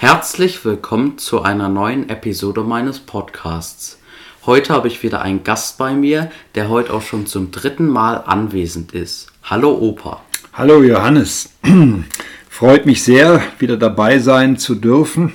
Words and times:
Herzlich 0.00 0.64
willkommen 0.64 1.18
zu 1.18 1.42
einer 1.42 1.68
neuen 1.68 2.08
Episode 2.08 2.62
meines 2.62 3.00
Podcasts. 3.00 3.98
Heute 4.46 4.72
habe 4.72 4.88
ich 4.88 5.02
wieder 5.02 5.20
einen 5.20 5.44
Gast 5.44 5.76
bei 5.76 5.92
mir, 5.92 6.30
der 6.54 6.70
heute 6.70 6.94
auch 6.94 7.02
schon 7.02 7.26
zum 7.26 7.50
dritten 7.50 7.86
Mal 7.86 8.14
anwesend 8.14 8.92
ist. 8.92 9.26
Hallo 9.42 9.76
Opa. 9.78 10.22
Hallo 10.54 10.82
Johannes. 10.82 11.50
Freut 12.48 12.86
mich 12.86 13.02
sehr, 13.02 13.42
wieder 13.58 13.76
dabei 13.76 14.20
sein 14.20 14.56
zu 14.56 14.74
dürfen. 14.74 15.34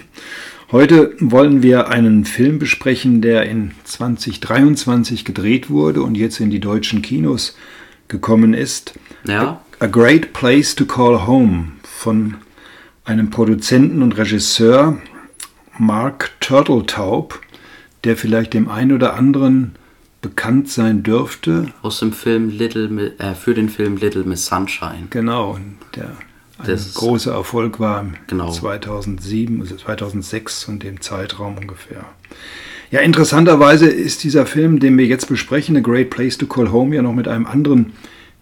Heute 0.72 1.14
wollen 1.20 1.62
wir 1.62 1.90
einen 1.90 2.26
Film 2.26 2.58
besprechen, 2.58 3.22
der 3.22 3.44
in 3.44 3.76
2023 3.84 5.26
gedreht 5.26 5.70
wurde 5.70 6.02
und 6.02 6.16
jetzt 6.16 6.40
in 6.40 6.50
die 6.50 6.60
deutschen 6.60 7.04
Kinos 7.04 7.56
gekommen 8.08 8.56
ist. 8.56 8.96
Ja. 9.28 9.62
A 9.78 9.86
Great 9.86 10.34
Place 10.34 10.74
to 10.74 10.86
Call 10.86 11.28
Home 11.28 11.74
von 11.84 12.38
einem 13.06 13.30
Produzenten 13.30 14.02
und 14.02 14.18
Regisseur 14.18 14.98
Mark 15.78 16.32
Turtletaub, 16.40 17.40
der 18.04 18.18
vielleicht 18.18 18.54
dem 18.54 18.70
einen 18.70 18.92
oder 18.92 19.16
anderen 19.16 19.76
bekannt 20.22 20.70
sein 20.70 21.04
dürfte. 21.04 21.68
Aus 21.82 22.00
dem 22.00 22.12
Film 22.12 22.50
Little 22.50 23.14
äh, 23.20 23.36
für 23.36 23.54
den 23.54 23.70
Film 23.70 23.98
Little 23.98 24.24
Miss 24.24 24.48
Sunshine. 24.48 25.08
Genau, 25.12 25.60
der 25.96 26.12
ein 26.58 26.68
Das 26.68 26.94
großer 26.94 27.34
Erfolg 27.34 27.80
war 27.80 28.02
im 28.02 28.14
Genau. 28.28 28.50
2007, 28.50 29.62
also 29.62 29.76
2006 29.76 30.66
und 30.66 30.84
dem 30.84 31.02
Zeitraum 31.02 31.58
ungefähr. 31.58 32.06
Ja, 32.92 33.02
interessanterweise 33.02 33.88
ist 33.88 34.24
dieser 34.24 34.46
Film, 34.46 34.80
den 34.80 34.98
wir 34.98 35.06
jetzt 35.06 35.28
besprechen, 35.28 35.76
A 35.76 35.82
Great 35.82 36.10
Place 36.10 36.38
to 36.38 36.46
Call 36.46 36.72
Home, 36.72 36.96
ja 36.96 37.02
noch 37.02 37.14
mit 37.14 37.28
einem 37.28 37.46
anderen 37.46 37.94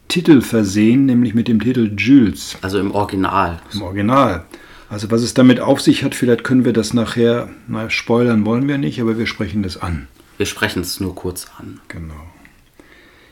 Titel 0.07 0.41
versehen, 0.41 1.05
nämlich 1.05 1.33
mit 1.33 1.47
dem 1.47 1.59
Titel 1.59 1.91
Jules 1.97 2.57
Also 2.61 2.79
im 2.79 2.91
Original. 2.91 3.59
im 3.73 3.81
Original. 3.81 4.45
Also 4.89 5.09
was 5.09 5.21
es 5.23 5.33
damit 5.33 5.59
auf 5.59 5.81
sich 5.81 6.03
hat, 6.03 6.13
vielleicht 6.13 6.43
können 6.43 6.65
wir 6.65 6.73
das 6.73 6.93
nachher, 6.93 7.49
na, 7.67 7.89
spoilern 7.89 8.45
wollen 8.45 8.67
wir 8.67 8.77
nicht, 8.77 9.01
aber 9.01 9.17
wir 9.17 9.25
sprechen 9.25 9.63
das 9.63 9.81
an. 9.81 10.07
Wir 10.37 10.45
sprechen 10.45 10.81
es 10.83 10.99
nur 10.99 11.15
kurz 11.15 11.47
an. 11.57 11.79
Genau. 11.87 12.13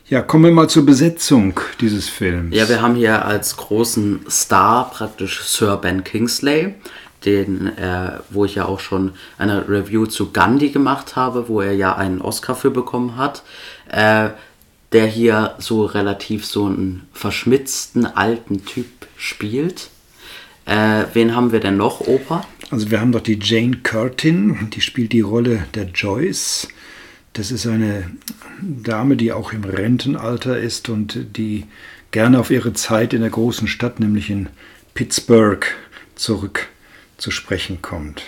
Ja, 0.08 0.22
kommen 0.22 0.44
wir 0.46 0.52
mal 0.52 0.68
zur 0.70 0.86
Besetzung 0.86 1.60
dieses 1.80 2.10
Films. 2.10 2.56
Ja, 2.56 2.68
wir 2.68 2.82
haben 2.82 2.96
hier 2.96 3.24
als 3.26 3.56
großen 3.58 4.22
Star 4.30 4.90
praktisch 4.92 5.42
Sir 5.44 5.78
Ben 5.78 6.04
Kingsley, 6.04 6.74
den, 7.26 7.68
äh, 7.78 8.20
wo 8.30 8.44
ich 8.46 8.56
ja 8.56 8.66
auch 8.66 8.80
schon 8.80 9.14
eine 9.38 9.70
Review 9.70 10.08
zu 10.08 10.32
Gandhi 10.32 10.70
gemacht 10.70 11.16
habe, 11.16 11.48
wo 11.48 11.62
er 11.62 11.74
ja 11.74 11.96
einen 11.96 12.20
Oscar 12.22 12.56
für 12.56 12.72
bekommen 12.72 13.16
hat, 13.18 13.44
äh, 13.90 14.30
der 14.92 15.06
hier 15.06 15.56
so 15.60 15.86
relativ 15.86 16.46
so 16.46 16.66
einen 16.66 17.08
verschmitzten 17.14 18.06
alten 18.06 18.66
Typ 18.66 18.88
spielt. 19.18 19.90
Äh, 20.66 21.06
wen 21.14 21.36
haben 21.36 21.52
wir 21.52 21.60
denn 21.60 21.78
noch, 21.78 22.02
Opa? 22.02 22.46
Also 22.70 22.92
wir 22.92 23.02
haben 23.02 23.12
doch 23.12 23.22
die 23.22 23.40
Jane 23.42 23.78
Curtin, 23.84 24.70
die 24.74 24.82
spielt 24.82 25.14
die 25.14 25.22
Rolle 25.22 25.66
der 25.74 25.86
Joyce. 25.86 26.68
Das 27.34 27.52
ist 27.52 27.66
eine 27.68 28.12
Dame, 28.62 29.16
die 29.16 29.32
auch 29.32 29.54
im 29.54 29.64
Rentenalter 29.64 30.60
ist 30.60 30.90
und 30.90 31.38
die 31.38 31.66
gerne 32.12 32.40
auf 32.40 32.52
ihre 32.52 32.74
Zeit 32.74 33.14
in 33.14 33.22
der 33.22 33.30
großen 33.30 33.68
Stadt, 33.68 34.00
nämlich 34.00 34.30
in 34.30 34.50
Pittsburgh, 34.94 35.66
zurück 36.16 36.68
zu 37.18 37.32
sprechen 37.32 37.82
kommt. 37.82 38.24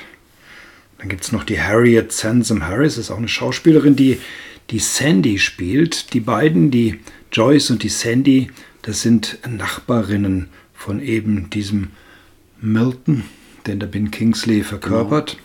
Dann 0.98 1.10
gibt 1.10 1.24
es 1.24 1.32
noch 1.34 1.44
die 1.44 1.62
Harriet 1.62 2.14
Sansom 2.14 2.66
Harris, 2.66 2.98
ist 2.98 3.12
auch 3.12 3.18
eine 3.18 3.28
Schauspielerin, 3.28 3.96
die 3.96 4.20
die 4.70 4.80
Sandy 4.80 5.40
spielt. 5.40 6.14
Die 6.14 6.20
beiden, 6.20 6.72
die 6.72 7.00
Joyce 7.32 7.72
und 7.72 7.84
die 7.84 7.90
Sandy, 7.90 8.50
das 8.82 9.02
sind 9.02 9.40
Nachbarinnen 9.48 10.50
von 10.74 11.02
eben 11.02 11.50
diesem 11.50 11.90
Milton, 12.60 13.24
den 13.68 13.80
der 13.80 13.88
Ben 13.88 14.12
Kingsley 14.12 14.64
verkörpert. 14.64 15.38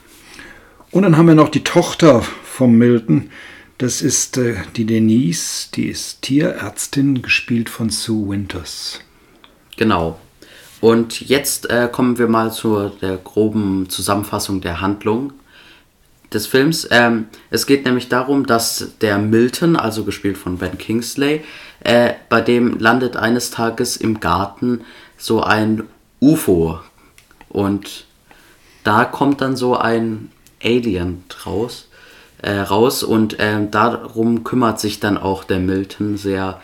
Und 0.91 1.03
dann 1.03 1.17
haben 1.17 1.27
wir 1.27 1.35
noch 1.35 1.51
die 1.51 1.65
Tochter 1.65 2.23
vom 2.23 2.77
Milton. 2.79 3.31
Das 3.77 4.03
ist 4.03 4.37
äh, 4.39 4.57
die 4.77 4.87
Denise, 4.87 5.69
die 5.73 5.87
ist 5.87 6.23
Tierärztin, 6.23 7.23
gespielt 7.23 7.69
von 7.69 7.91
Sue 7.91 8.31
Winters. 8.31 9.01
Genau. 9.77 10.19
Und 10.81 11.21
jetzt 11.21 11.71
äh, 11.71 11.89
kommen 11.91 12.19
wir 12.19 12.29
mal 12.29 12.53
zur 12.53 12.91
der 13.01 13.17
groben 13.17 13.89
Zusammenfassung 13.89 14.61
der 14.61 14.81
Handlung 14.81 15.33
des 16.33 16.47
Films. 16.47 16.87
Ähm, 16.91 17.27
es 17.51 17.67
geht 17.67 17.85
nämlich 17.85 18.09
darum, 18.09 18.47
dass 18.47 18.93
der 19.01 19.19
Milton, 19.19 19.77
also 19.77 20.05
gespielt 20.05 20.37
von 20.37 20.59
Ben 20.59 20.79
Kingsley, 20.79 21.43
äh, 21.81 22.15
bei 22.29 22.41
dem 22.41 22.79
landet 22.79 23.17
eines 23.17 23.51
Tages 23.51 23.97
im 23.97 24.21
Garten 24.21 24.83
so 25.17 25.43
ein 25.43 25.85
UFO. 26.21 26.81
Und 27.49 28.05
da 28.85 29.05
kommt 29.05 29.41
dann 29.41 29.57
so 29.57 29.77
ein 29.77 30.31
Alien 30.63 31.25
draus, 31.29 31.89
äh, 32.43 32.59
raus 32.59 33.03
und 33.03 33.37
ähm, 33.39 33.71
darum 33.71 34.45
kümmert 34.45 34.81
sich 34.81 35.01
dann 35.01 35.19
auch 35.19 35.45
der 35.45 35.59
Milton 35.59 36.17
sehr 36.17 36.61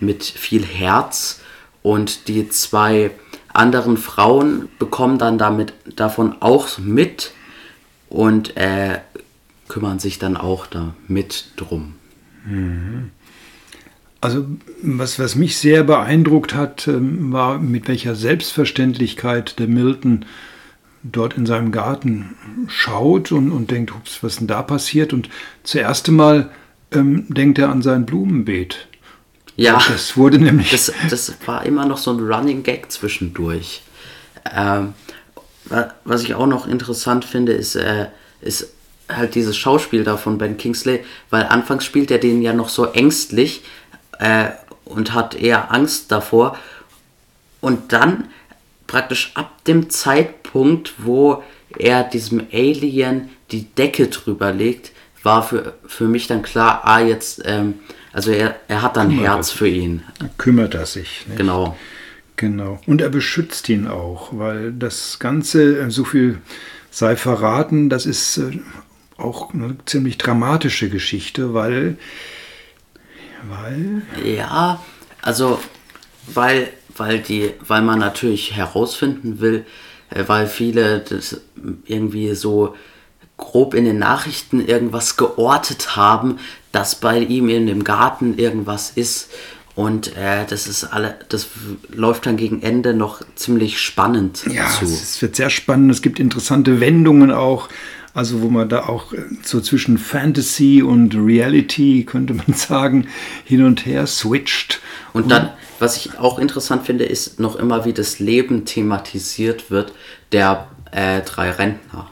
mit 0.00 0.24
viel 0.24 0.64
Herz 0.64 1.40
und 1.82 2.28
die 2.28 2.48
zwei 2.48 3.10
anderen 3.52 3.96
Frauen 3.96 4.68
bekommen 4.78 5.18
dann 5.18 5.38
damit 5.38 5.72
davon 5.96 6.36
auch 6.40 6.78
mit 6.78 7.32
und 8.08 8.56
äh, 8.56 9.00
kümmern 9.68 9.98
sich 9.98 10.18
dann 10.18 10.36
auch 10.36 10.66
da 10.66 10.94
mit 11.06 11.52
drum. 11.56 11.94
Also 14.20 14.46
was, 14.82 15.18
was 15.18 15.34
mich 15.36 15.58
sehr 15.58 15.84
beeindruckt 15.84 16.54
hat, 16.54 16.88
ähm, 16.88 17.32
war, 17.32 17.58
mit 17.58 17.86
welcher 17.88 18.14
Selbstverständlichkeit 18.16 19.58
der 19.58 19.68
Milton 19.68 20.24
dort 21.04 21.34
in 21.36 21.46
seinem 21.46 21.70
Garten 21.70 22.34
schaut 22.66 23.30
und, 23.30 23.52
und 23.52 23.70
denkt, 23.70 23.94
ups, 23.94 24.22
was 24.22 24.36
denn 24.36 24.48
da 24.48 24.62
passiert? 24.62 25.12
Und 25.12 25.28
zuerst 25.62 26.08
einmal 26.08 26.50
ähm, 26.90 27.26
denkt 27.28 27.58
er 27.58 27.68
an 27.68 27.82
sein 27.82 28.06
Blumenbeet. 28.06 28.88
Ja, 29.56 29.80
Das 29.88 30.16
wurde 30.16 30.38
nämlich 30.38 30.70
das, 30.70 30.92
das 31.10 31.34
war 31.46 31.64
immer 31.66 31.86
noch 31.86 31.98
so 31.98 32.12
ein 32.12 32.20
Running 32.20 32.62
Gag 32.62 32.90
zwischendurch. 32.90 33.82
Ähm, 34.54 34.94
wa- 35.66 35.92
was 36.04 36.22
ich 36.22 36.34
auch 36.34 36.46
noch 36.46 36.66
interessant 36.66 37.24
finde, 37.24 37.52
ist, 37.52 37.76
äh, 37.76 38.06
ist 38.40 38.72
halt 39.08 39.34
dieses 39.34 39.56
Schauspiel 39.56 40.04
da 40.04 40.16
von 40.16 40.38
Ben 40.38 40.56
Kingsley, 40.56 41.04
weil 41.30 41.44
anfangs 41.44 41.84
spielt 41.84 42.10
er 42.10 42.18
den 42.18 42.42
ja 42.42 42.52
noch 42.52 42.68
so 42.68 42.86
ängstlich 42.86 43.62
äh, 44.18 44.50
und 44.84 45.14
hat 45.14 45.34
eher 45.34 45.72
Angst 45.72 46.12
davor. 46.12 46.56
Und 47.60 47.92
dann 47.92 48.28
praktisch 48.86 49.32
ab 49.34 49.64
dem 49.64 49.90
Zeitpunkt, 49.90 50.94
wo 50.98 51.42
er 51.76 52.04
diesem 52.04 52.46
Alien 52.52 53.28
die 53.50 53.64
Decke 53.64 54.08
drüber 54.08 54.52
legt, 54.52 54.92
war 55.22 55.42
für, 55.42 55.74
für 55.86 56.06
mich 56.06 56.26
dann 56.26 56.42
klar, 56.42 56.82
ah, 56.84 57.00
jetzt, 57.00 57.42
ähm, 57.44 57.74
also 58.12 58.30
er, 58.30 58.56
er 58.68 58.82
hat 58.82 58.96
dann 58.96 59.10
Herz 59.10 59.50
für 59.50 59.68
ihn. 59.68 60.02
kümmert 60.38 60.74
er 60.74 60.86
sich. 60.86 61.24
Nicht? 61.26 61.38
Genau. 61.38 61.76
Genau. 62.36 62.80
Und 62.86 63.00
er 63.00 63.08
beschützt 63.08 63.68
ihn 63.68 63.88
auch, 63.88 64.28
weil 64.32 64.72
das 64.72 65.18
Ganze, 65.18 65.80
äh, 65.80 65.90
so 65.90 66.04
viel 66.04 66.38
sei 66.90 67.16
verraten, 67.16 67.88
das 67.88 68.06
ist 68.06 68.38
äh, 68.38 68.60
auch 69.18 69.52
eine 69.52 69.76
ziemlich 69.84 70.16
dramatische 70.16 70.88
Geschichte, 70.88 71.52
weil, 71.52 71.98
weil, 73.48 74.02
Ja, 74.24 74.82
also 75.20 75.58
weil, 76.32 76.68
weil 76.96 77.18
die, 77.18 77.50
weil 77.66 77.82
man 77.82 77.98
natürlich 77.98 78.54
herausfinden 78.54 79.40
will, 79.40 79.66
äh, 80.10 80.24
weil 80.26 80.46
viele 80.46 81.00
das 81.00 81.40
irgendwie 81.84 82.34
so 82.34 82.74
grob 83.36 83.74
in 83.74 83.84
den 83.84 83.98
Nachrichten 83.98 84.64
irgendwas 84.64 85.16
geortet 85.16 85.96
haben, 85.96 86.38
dass 86.72 86.96
bei 86.96 87.18
ihm 87.18 87.48
in 87.48 87.66
dem 87.66 87.84
Garten 87.84 88.36
irgendwas 88.36 88.90
ist. 88.90 89.30
Und 89.74 90.16
äh, 90.16 90.44
das 90.48 90.66
ist 90.66 90.84
alle, 90.84 91.16
das 91.28 91.48
läuft 91.88 92.26
dann 92.26 92.36
gegen 92.36 92.62
Ende 92.62 92.94
noch 92.94 93.22
ziemlich 93.36 93.80
spannend 93.80 94.44
ja, 94.50 94.68
zu. 94.68 94.84
es 94.86 95.22
wird 95.22 95.36
sehr 95.36 95.50
spannend. 95.50 95.92
Es 95.92 96.02
gibt 96.02 96.18
interessante 96.18 96.80
Wendungen 96.80 97.30
auch, 97.30 97.68
also 98.18 98.42
wo 98.42 98.48
man 98.48 98.68
da 98.68 98.88
auch 98.88 99.12
äh, 99.12 99.18
so 99.44 99.60
zwischen 99.60 99.96
Fantasy 99.96 100.82
und 100.82 101.14
Reality, 101.14 102.02
könnte 102.02 102.34
man 102.34 102.52
sagen, 102.54 103.06
hin 103.44 103.64
und 103.64 103.86
her 103.86 104.08
switcht. 104.08 104.80
Und 105.12 105.30
dann, 105.30 105.50
was 105.78 105.96
ich 105.96 106.18
auch 106.18 106.40
interessant 106.40 106.84
finde, 106.84 107.04
ist 107.04 107.38
noch 107.38 107.54
immer, 107.54 107.84
wie 107.84 107.92
das 107.92 108.18
Leben 108.18 108.64
thematisiert 108.64 109.70
wird 109.70 109.92
der 110.32 110.66
äh, 110.90 111.20
drei 111.20 111.52
Rentner. 111.52 112.10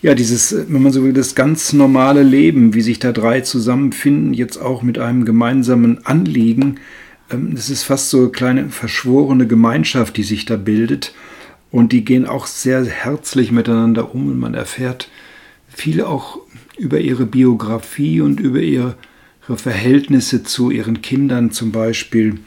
Ja, 0.00 0.14
dieses, 0.14 0.52
äh, 0.52 0.64
wenn 0.68 0.82
man 0.82 0.92
so 0.92 1.04
will, 1.04 1.12
das 1.12 1.34
ganz 1.34 1.74
normale 1.74 2.22
Leben, 2.22 2.72
wie 2.72 2.80
sich 2.80 2.98
da 2.98 3.12
drei 3.12 3.42
zusammenfinden, 3.42 4.32
jetzt 4.32 4.56
auch 4.56 4.82
mit 4.82 4.98
einem 4.98 5.26
gemeinsamen 5.26 6.06
Anliegen. 6.06 6.80
ähm, 7.30 7.54
Das 7.54 7.68
ist 7.68 7.82
fast 7.82 8.08
so 8.08 8.20
eine 8.20 8.30
kleine 8.30 8.70
verschworene 8.70 9.46
Gemeinschaft, 9.46 10.16
die 10.16 10.22
sich 10.22 10.46
da 10.46 10.56
bildet. 10.56 11.12
Und 11.70 11.92
die 11.92 12.06
gehen 12.06 12.24
auch 12.24 12.46
sehr 12.46 12.86
herzlich 12.86 13.52
miteinander 13.52 14.14
um 14.14 14.28
und 14.28 14.38
man 14.38 14.54
erfährt 14.54 15.10
viel 15.76 16.02
auch 16.02 16.40
über 16.78 17.00
ihre 17.00 17.26
Biografie 17.26 18.20
und 18.20 18.40
über 18.40 18.60
ihre, 18.60 18.96
Verhältnisse 19.48 20.42
zu 20.42 20.72
ihren 20.72 21.02
Kindern 21.02 21.52
zum 21.52 21.70
Beispiel. 21.70 22.40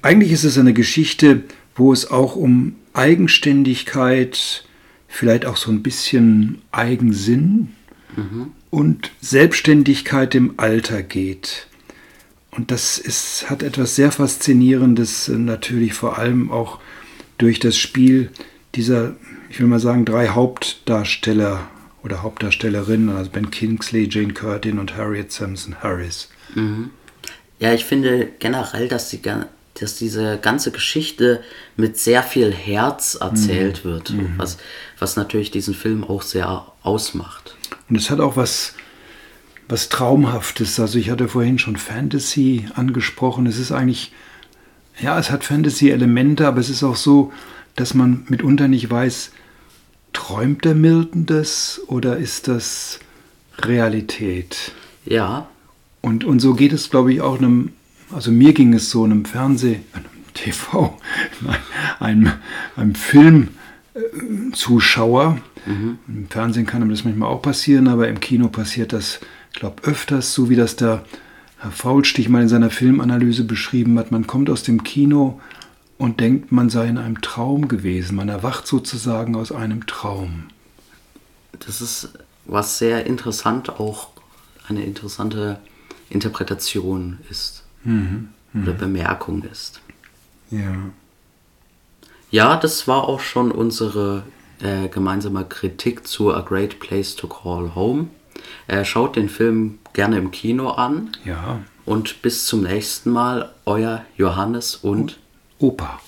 Eigentlich 0.00 0.32
ist 0.32 0.44
es 0.44 0.56
eine 0.56 0.72
Geschichte, 0.72 1.42
wo 1.76 1.92
es 1.92 2.10
auch 2.10 2.34
um 2.34 2.76
Eigenständigkeit, 2.94 4.64
vielleicht 5.06 5.44
auch 5.44 5.58
so 5.58 5.70
ein 5.70 5.82
bisschen 5.82 6.62
Eigensinn 6.72 7.72
und 8.70 9.10
Selbstständigkeit 9.20 10.34
im 10.34 10.54
Alter 10.56 11.02
geht. 11.02 11.66
Und 12.52 12.70
das 12.70 12.96
ist, 12.96 13.50
hat 13.50 13.62
etwas 13.62 13.94
sehr 13.94 14.10
Faszinierendes, 14.10 15.28
äh, 15.28 15.32
natürlich 15.32 15.92
vor 15.92 16.18
allem 16.18 16.50
auch 16.50 16.78
durch 17.36 17.58
das 17.58 17.76
Spiel 17.76 18.30
dieser, 18.74 19.16
ich 19.50 19.60
will 19.60 19.66
mal 19.66 19.80
sagen, 19.80 20.04
drei 20.04 20.28
Hauptdarsteller 20.28 21.68
oder 22.04 22.22
Hauptdarstellerinnen, 22.22 23.08
also 23.16 23.30
Ben 23.30 23.50
Kingsley, 23.50 24.06
Jane 24.10 24.34
Curtin 24.34 24.78
und 24.78 24.96
Harriet 24.96 25.32
Sampson 25.32 25.76
Harris. 25.82 26.28
Ja, 27.58 27.72
ich 27.72 27.84
finde 27.84 28.28
generell, 28.38 28.88
dass, 28.88 29.08
die, 29.08 29.20
dass 29.22 29.96
diese 29.96 30.38
ganze 30.38 30.70
Geschichte 30.70 31.42
mit 31.76 31.98
sehr 31.98 32.22
viel 32.22 32.52
Herz 32.52 33.16
erzählt 33.18 33.84
wird, 33.84 34.12
was, 34.36 34.58
was 34.98 35.16
natürlich 35.16 35.50
diesen 35.50 35.72
Film 35.74 36.04
auch 36.04 36.22
sehr 36.22 36.66
ausmacht. 36.82 37.56
Und 37.88 37.96
es 37.96 38.10
hat 38.10 38.20
auch 38.20 38.36
was, 38.36 38.74
was 39.66 39.88
Traumhaftes. 39.88 40.78
Also 40.78 40.98
ich 40.98 41.10
hatte 41.10 41.28
vorhin 41.28 41.58
schon 41.58 41.76
Fantasy 41.76 42.66
angesprochen. 42.74 43.46
Es 43.46 43.58
ist 43.58 43.72
eigentlich, 43.72 44.12
ja, 45.00 45.18
es 45.18 45.30
hat 45.30 45.44
Fantasy-Elemente, 45.44 46.46
aber 46.46 46.60
es 46.60 46.68
ist 46.68 46.82
auch 46.82 46.96
so, 46.96 47.32
dass 47.76 47.94
man 47.94 48.24
mitunter 48.28 48.68
nicht 48.68 48.90
weiß, 48.90 49.32
träumt 50.14 50.64
der 50.64 50.74
Milton 50.74 51.26
das 51.26 51.82
oder 51.88 52.16
ist 52.16 52.48
das 52.48 53.00
Realität? 53.58 54.72
Ja, 55.04 55.48
Und, 56.00 56.24
und 56.24 56.40
so 56.40 56.54
geht 56.54 56.72
es, 56.72 56.88
glaube 56.90 57.12
ich, 57.12 57.20
auch 57.20 57.38
einem, 57.38 57.70
also 58.12 58.30
mir 58.30 58.52
ging 58.52 58.74
es 58.74 58.90
so, 58.90 59.02
einem 59.04 59.24
Fernseh, 59.24 59.80
einem 59.92 60.04
TV, 60.34 60.98
einem, 61.98 62.32
einem 62.76 62.94
Filmzuschauer. 62.94 65.38
Im 66.08 66.28
Fernsehen 66.28 66.66
kann 66.66 66.82
einem 66.82 66.90
das 66.90 67.04
manchmal 67.04 67.30
auch 67.30 67.40
passieren, 67.40 67.88
aber 67.88 68.08
im 68.08 68.20
Kino 68.20 68.48
passiert 68.48 68.92
das, 68.92 69.20
glaube 69.54 69.82
öfters, 69.84 70.34
so 70.34 70.50
wie 70.50 70.56
das 70.56 70.76
der 70.76 71.06
Herr 71.58 71.70
Faulstich 71.70 72.28
mal 72.28 72.42
in 72.42 72.48
seiner 72.48 72.68
Filmanalyse 72.68 73.44
beschrieben 73.44 73.98
hat. 73.98 74.10
Man 74.10 74.26
kommt 74.26 74.50
aus 74.50 74.62
dem 74.62 74.84
Kino 74.84 75.40
und 75.98 76.20
denkt, 76.20 76.52
man 76.52 76.70
sei 76.70 76.88
in 76.88 76.98
einem 76.98 77.20
Traum 77.20 77.68
gewesen. 77.68 78.16
Man 78.16 78.28
erwacht 78.28 78.66
sozusagen 78.66 79.36
aus 79.36 79.52
einem 79.52 79.86
Traum. 79.86 80.44
das 81.66 81.80
ist 81.80 82.10
was 82.46 82.78
sehr 82.78 83.06
interessant, 83.06 83.80
auch 83.80 84.08
eine 84.68 84.84
interessante 84.84 85.58
Interpretation 86.10 87.18
ist 87.30 87.64
oder 87.86 88.72
Bemerkung 88.72 89.42
ist. 89.44 89.80
Ja. 90.50 90.74
Ja, 92.30 92.56
das 92.56 92.86
war 92.88 93.04
auch 93.08 93.20
schon 93.20 93.50
unsere 93.50 94.24
äh, 94.60 94.88
gemeinsame 94.88 95.44
Kritik 95.44 96.06
zu 96.06 96.34
A 96.34 96.40
Great 96.40 96.80
Place 96.80 97.16
to 97.16 97.28
Call 97.28 97.74
Home. 97.74 98.08
Äh, 98.66 98.84
schaut 98.84 99.16
den 99.16 99.28
Film 99.28 99.78
gerne 99.92 100.18
im 100.18 100.30
Kino 100.30 100.70
an 100.70 101.10
Ja. 101.24 101.60
und 101.86 102.20
bis 102.22 102.46
zum 102.46 102.62
nächsten 102.62 103.10
Mal, 103.10 103.52
euer 103.64 104.04
Johannes 104.16 104.76
und 104.76 105.18
Opa. 105.60 106.00